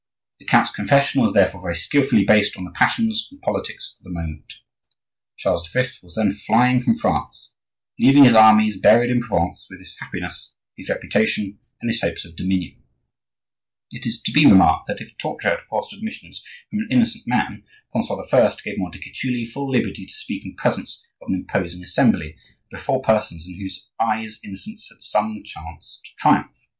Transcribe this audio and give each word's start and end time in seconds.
The 0.39 0.45
count's 0.47 0.71
confession 0.71 1.21
was 1.21 1.33
therefore 1.33 1.61
very 1.61 1.75
skilfully 1.75 2.25
based 2.25 2.57
on 2.57 2.63
the 2.63 2.71
passions 2.71 3.27
and 3.29 3.39
politics 3.39 3.97
of 3.99 4.03
the 4.03 4.09
moment; 4.09 4.53
Charles 5.37 5.69
V. 5.71 5.83
was 6.01 6.15
then 6.15 6.31
flying 6.31 6.81
from 6.81 6.95
France, 6.95 7.53
leaving 7.99 8.23
his 8.23 8.33
armies 8.33 8.79
buried 8.79 9.11
in 9.11 9.19
Provence 9.21 9.67
with 9.69 9.77
his 9.79 9.95
happiness, 9.99 10.55
his 10.75 10.89
reputation, 10.89 11.59
and 11.79 11.91
his 11.91 12.01
hopes 12.01 12.25
of 12.25 12.35
dominion. 12.35 12.81
It 13.91 14.07
is 14.07 14.19
to 14.23 14.31
be 14.31 14.47
remarked 14.47 14.87
that 14.87 15.01
if 15.01 15.15
torture 15.19 15.49
had 15.49 15.61
forced 15.61 15.93
admissions 15.93 16.41
from 16.71 16.79
an 16.79 16.87
innocent 16.89 17.27
man, 17.27 17.63
Francois 17.91 18.23
I. 18.33 18.55
gave 18.65 18.79
Montecuculi 18.79 19.45
full 19.45 19.69
liberty 19.69 20.07
to 20.07 20.13
speak 20.15 20.43
in 20.43 20.55
presence 20.55 21.05
of 21.21 21.29
an 21.29 21.35
imposing 21.35 21.83
assembly, 21.83 22.29
and 22.31 22.71
before 22.71 23.03
persons 23.03 23.45
in 23.45 23.59
whose 23.59 23.87
eyes 23.99 24.39
innocence 24.43 24.89
had 24.91 25.03
some 25.03 25.43
chance 25.43 26.01
to 26.03 26.11
triumph. 26.17 26.59